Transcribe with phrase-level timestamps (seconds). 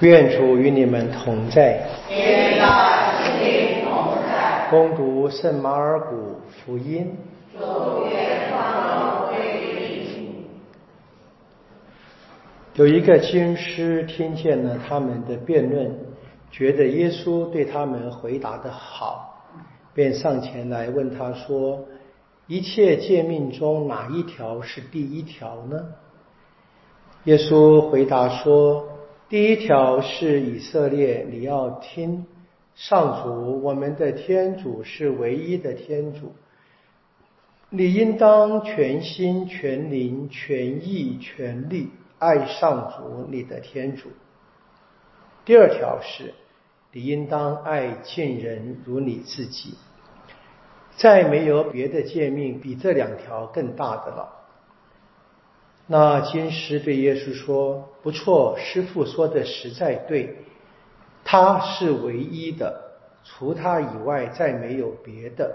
[0.00, 1.80] 愿主与你们同在。
[2.10, 4.66] 愿大心同在。
[4.68, 7.16] 恭读圣马尔谷福音。
[12.74, 15.96] 有一个经师听见了他们的辩论，
[16.50, 19.44] 觉得耶稣对他们回答的好，
[19.94, 21.84] 便上前来问他说
[22.48, 25.78] ：“一切诫命中哪一条是第一条呢？”
[27.24, 28.88] 耶稣回答说。
[29.34, 32.24] 第一条是以色列，你要听
[32.76, 36.32] 上主，我们的天主是唯一的天主，
[37.68, 44.08] 你应当全心全灵全意全力爱上主你的天主。
[45.44, 46.32] 第二条是，
[46.92, 49.74] 你应当爱近人如你自己，
[50.94, 54.43] 再没有别的诫命比这两条更大的了。
[55.86, 60.34] 那经师对耶稣说：“不错，师傅说的实在对，
[61.24, 62.80] 他是唯一的，
[63.22, 65.54] 除他以外再没有别的。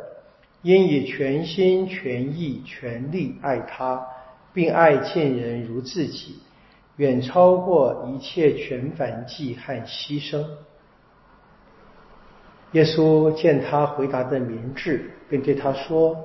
[0.62, 4.06] 应以全心全意全力爱他，
[4.54, 6.40] 并爱见人如自己，
[6.98, 10.46] 远超过一切全凡祭和牺牲。”
[12.74, 16.16] 耶稣见他回答的明智，便对他说：“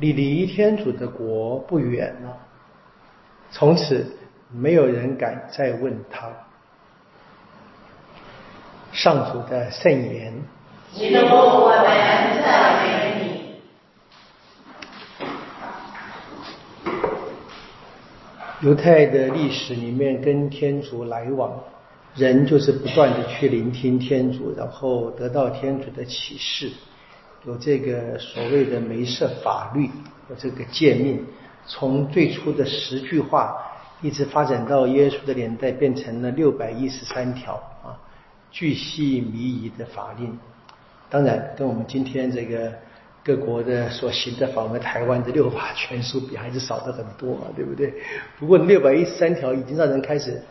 [0.00, 2.38] 你离天主的国不远了。”
[3.52, 4.16] 从此，
[4.50, 6.28] 没有人敢再问他。
[8.92, 10.32] 上主的圣言。
[10.94, 11.86] 基督，我们
[12.42, 13.22] 赞美你。
[18.66, 21.62] 犹太的历史里面，跟天主来往，
[22.14, 26.70] 人就是不断的去聆听天主，然后得到天主的启示，
[27.44, 29.90] 有这个所谓的梅瑟法律，
[30.30, 31.22] 有这个诫命。
[31.66, 33.56] 从最初的十句话，
[34.00, 37.94] 一直发展到耶稣的年代，变成了六百一十三条啊，
[38.50, 40.36] 巨细靡遗的法令。
[41.08, 42.72] 当然，跟我们今天这个
[43.22, 47.94] 各国的所行的访问台湾的六法全书比，还是少的很多啊，对不对？
[48.40, 50.42] 不过六百一十三条已经让人开始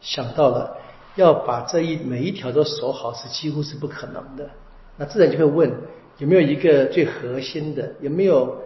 [0.00, 0.76] 想到了，
[1.14, 4.50] 要把这一每一条都守好，是几乎是不可能的。
[4.96, 5.72] 那自然就会问，
[6.18, 7.92] 有没有一个最核心的？
[8.00, 8.60] 有没有？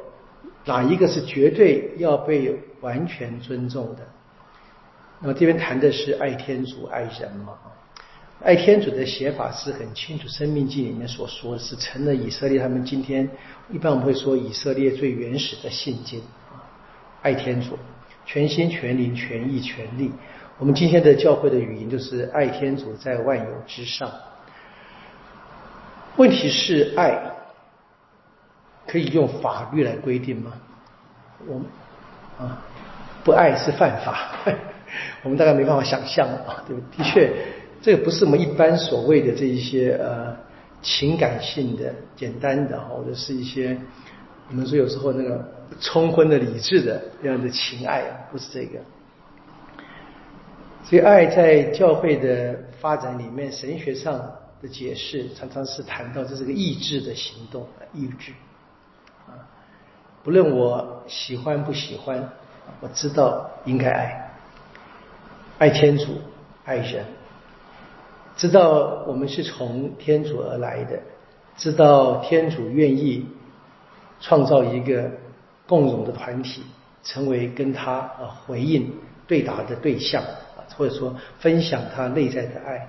[0.64, 4.02] 哪一个是绝对要被完全尊重的？
[5.20, 7.54] 那么这边谈的是爱天主、爱人嘛？
[8.44, 13.28] 爱天主的写法是很清楚，《生命记》里面所说是成了以色列他们今天
[13.70, 16.58] 一般我们会说以色列最原始的信经啊，
[17.22, 17.78] 爱天主，
[18.26, 20.10] 全心全灵全意全力。
[20.58, 24.10] 我们今天的教会的语音就是爱天主在万有之上。
[26.16, 27.31] 问题是爱。
[28.92, 30.52] 可以用法律来规定吗？
[31.46, 31.64] 我们
[32.38, 32.62] 啊，
[33.24, 34.36] 不爱是犯法，
[35.24, 36.62] 我们大概没办法想象啊。
[36.68, 37.32] 对，的确，
[37.80, 40.36] 这个不是我们一般所谓的这一些呃
[40.82, 43.74] 情感性的、简单的，或者是一些
[44.50, 45.42] 我们说有时候那个
[45.80, 48.78] 冲昏了理智的这样的情爱，不是这个。
[50.84, 54.18] 所以，爱在教会的发展里面，神学上
[54.60, 58.32] 的解释常常是谈到这是个意志的行动，意志。
[60.24, 62.30] 不论我喜欢不喜欢，
[62.80, 64.30] 我知道应该爱，
[65.58, 66.18] 爱天主，
[66.64, 67.04] 爱人，
[68.36, 71.00] 知道我们是从天主而来的，
[71.56, 73.26] 知道天主愿意
[74.20, 75.10] 创造一个
[75.66, 76.62] 共荣的团体，
[77.02, 78.92] 成为跟他啊回应
[79.26, 80.22] 对答的对象，
[80.76, 82.88] 或者说分享他内在的爱。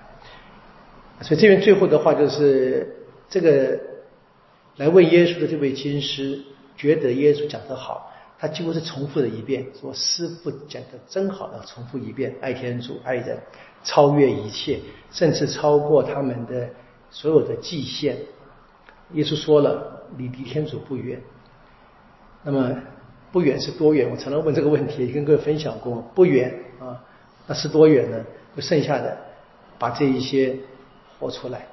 [1.21, 2.95] 所以这边最后的话就是
[3.29, 3.79] 这个
[4.77, 6.41] 来问耶稣的这位经师。
[6.75, 13.37] 觉得耶稣讲得好，他几乎是重复了一遍，说师傅讲的真好，要重复一遍，爱天主，爱人，
[13.83, 14.79] 超越一切，
[15.11, 16.67] 甚至超过他们的
[17.11, 18.17] 所有的极限。
[19.13, 21.21] 耶稣说了，你离天主不远。
[22.41, 22.75] 那么
[23.31, 24.09] 不远是多远？
[24.09, 26.99] 我常常问这个问题，跟各位分享过，不远啊，
[27.45, 28.25] 那是多远呢？
[28.55, 29.15] 就剩下的
[29.77, 30.57] 把这一些
[31.19, 31.67] 活出来，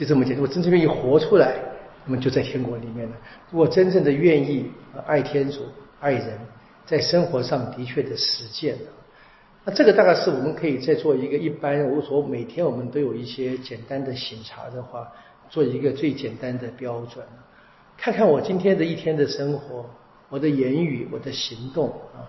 [0.00, 0.42] 就这么简单。
[0.42, 1.54] 我真正愿意活出来。
[2.06, 3.16] 那么就在天国里面了。
[3.50, 4.70] 如果真正的愿意
[5.06, 5.60] 爱天主、
[6.00, 6.38] 爱人，
[6.86, 8.74] 在生活上的确的实践，
[9.66, 15.12] 那这个大概是我们可以再做一个一般，我所每天我们都有一些简单的醒察的话，
[15.50, 17.22] 做一个最简单的标准，
[17.98, 19.84] 看看我今天的一天的生活，
[20.30, 22.24] 我的言语、我的行动啊，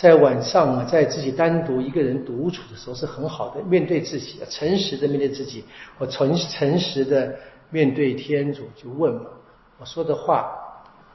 [0.00, 5.64] 在晚上啊，在自己单独一个人独处的时候是很好的，面对自己，诚实的面对自己，
[5.98, 7.36] 我诚诚实的。
[7.72, 9.26] 面对天主就问嘛，
[9.78, 10.50] 我说的话，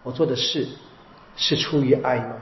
[0.03, 0.65] 我做的事，
[1.35, 2.37] 是出于爱吗？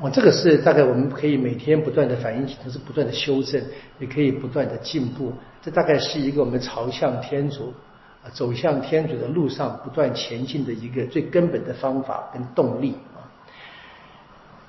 [0.00, 3.60] 我，这个是大概我们可以每天不断的反应，都是不断的修正，
[3.98, 5.32] 也可以不断的进步。
[5.60, 7.74] 这大概是一个我们朝向天主
[8.22, 12.94] 啊，走向天主的路上不断前进的一个最根本的方法跟动力。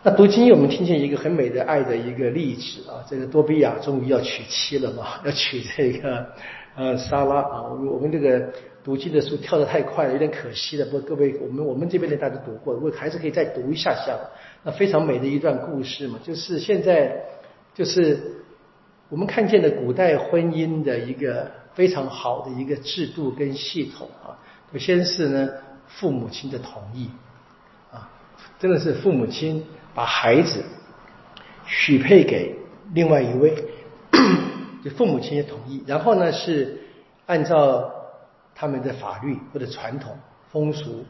[0.05, 6.27] 那读经，我们听见一个很美的爱的一个例子啊，这个多比亚终于要娶妻了嘛， 要娶这个
[6.75, 7.71] 呃莎拉啊。
[7.89, 8.51] 我们这个
[8.83, 10.83] 读经的书跳得太快了，有点可惜了。
[10.87, 14.19] 不过各位，我们我们这边的大家读过，我还是可以再读一下下。
[14.63, 17.23] 那非常美的一段故事嘛，就是现在
[17.73, 18.19] 就是
[19.07, 24.35] 我们看见的古代婚姻的一个非常好的一个制度跟系统啊。
[24.73, 25.49] 首先是呢
[25.87, 27.09] 父母亲的同意
[27.89, 28.11] 啊，
[28.59, 29.63] 真的是父母亲。
[29.95, 30.63] 把孩子
[31.65, 32.55] 许配给
[32.93, 33.53] 另外一位，
[34.83, 36.81] 就父母亲也同意，然后呢是
[37.25, 37.93] 按照
[38.55, 40.17] 他们的法律或者传统
[40.51, 41.05] 风俗，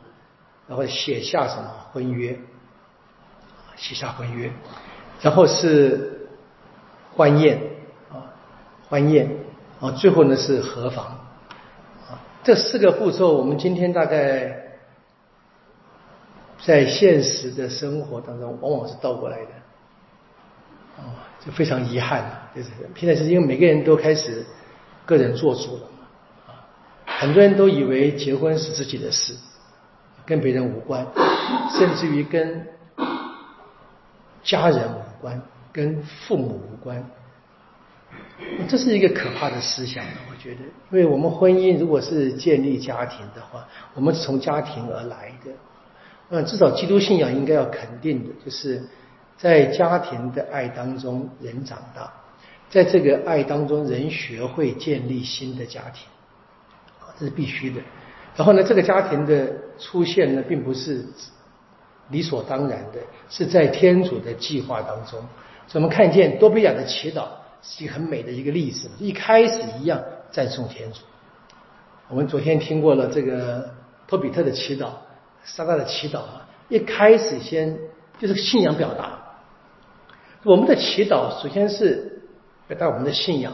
[0.67, 2.37] 然后写下什么婚约，
[3.75, 4.51] 写下婚约，
[5.21, 6.27] 然后是
[7.15, 7.61] 欢宴
[8.11, 8.27] 啊，
[8.89, 9.29] 欢宴
[9.79, 11.05] 啊，最后呢是合房
[12.09, 14.62] 啊，这四个步骤我们今天大概。
[16.65, 19.51] 在现实的生活当中，往往是倒过来的，
[20.97, 21.11] 哦，
[21.45, 22.23] 就非常遗憾
[22.55, 24.45] 就是现在是因为每个人都开始
[25.05, 26.63] 个人做主了嘛，啊，
[27.05, 29.35] 很多人都以为结婚是自己的事，
[30.25, 31.05] 跟别人无关，
[31.77, 32.65] 甚至于跟
[34.41, 35.41] 家人无关，
[35.73, 37.05] 跟父母无关，
[38.69, 40.01] 这是一个可怕的思想，
[40.31, 40.61] 我觉得，
[40.91, 45.51] 因为我们婚姻如果是建立家庭的话，我们是从家庭而来的。
[46.29, 48.81] 嗯，至少基督信仰应该要肯定的，就是
[49.37, 52.11] 在家庭的爱当中，人长大，
[52.69, 56.07] 在这个爱当中，人学会建立新的家庭，
[57.19, 57.79] 这是必须的。
[58.35, 59.47] 然后呢，这个家庭的
[59.77, 61.05] 出现呢，并不是
[62.09, 62.99] 理所当然的，
[63.29, 65.19] 是在天主的计划当中。
[65.67, 67.25] 所以我们看见多比亚的祈祷
[67.61, 71.01] 是一个很美的一个例子，一开始一样赞颂天主。
[72.09, 73.69] 我们昨天听过了这个
[74.07, 74.89] 托比特的祈祷。
[75.43, 77.77] 撒旦的祈祷啊，一开始先
[78.19, 79.19] 就是信仰表达。
[80.43, 82.21] 我们的祈祷首先是
[82.67, 83.53] 表达我们的信仰，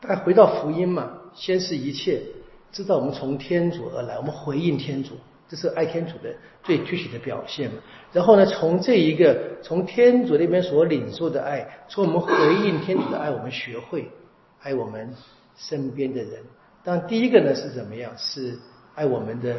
[0.00, 2.22] 大家回到福音嘛，先是一切，
[2.70, 5.18] 知道我们从天主而来，我们回应天主，
[5.48, 7.70] 这是爱天主的最具体的表现。
[8.12, 12.34] 然后呢，从这一个从天主那边所领受的爱，从我们回
[12.66, 14.10] 应天主的爱，我们学会
[14.62, 15.14] 爱我们
[15.56, 16.42] 身边的人。
[16.84, 18.12] 但第一个呢是怎么样？
[18.16, 18.58] 是
[18.94, 19.54] 爱我们的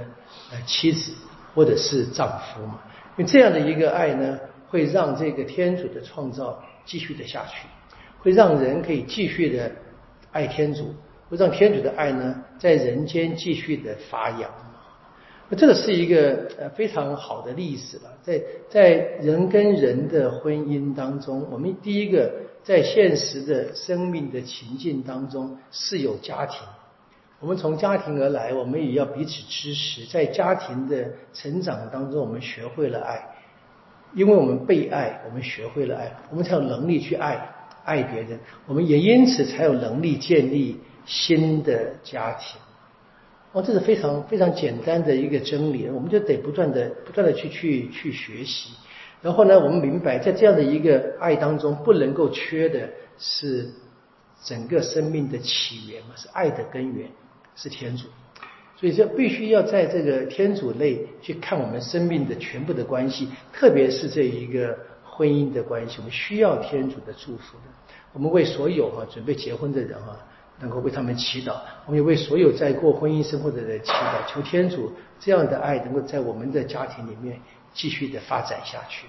[0.52, 1.14] 呃妻子。
[1.54, 2.82] 或者是丈夫嘛？
[3.18, 4.40] 因为这样的一个爱呢，
[4.70, 7.68] 会让这个天主的创造继续的下去，
[8.20, 9.72] 会让人可以继续的
[10.32, 10.94] 爱天主，
[11.30, 14.50] 会让天主的爱呢在人间继续的发扬。
[15.56, 18.90] 这个是一个呃非常好的例子了，在在
[19.22, 22.34] 人跟人的婚姻当中，我们第一个
[22.64, 26.60] 在现实的生命的情境当中是有家庭。
[27.44, 30.06] 我们从家庭而来，我们也要彼此支持。
[30.06, 33.22] 在家庭的成长当中，我们学会了爱，
[34.14, 37.50] 因为我们被爱，我们学会了爱，我们才有能力去爱
[37.84, 38.40] 爱别人。
[38.66, 42.58] 我们也因此才有能力建立新的家庭。
[43.52, 48.70] 哦，这是非常非常简单的一个真理，我们就得不断的不断的去去去学习。
[49.22, 53.70] 然后呢，我们明白，在这样的一个爱当中，不能够缺的是
[54.46, 57.10] 整个生命的起源嘛，是爱的根源。
[57.56, 58.06] 是天主，
[58.76, 67.64] 所以这必须要在这个天主内去看我们生命的全部的关系，特别是这一个婚姻的关系，我们需要天主的祝福的。
[68.12, 70.20] 我们为所有啊准备结婚的人啊，
[70.60, 71.54] 能够为他们祈祷；
[71.86, 77.40] 我们也为所有在过婚姻生活的人祈祷，求天主这样的爱能够在我们的家庭里面
[77.74, 79.08] 继续的发展下去。